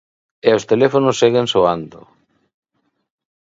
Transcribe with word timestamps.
E 0.47 0.49
os 0.57 0.67
teléfonos 0.71 1.19
seguen 1.21 1.45
soando. 1.53 1.99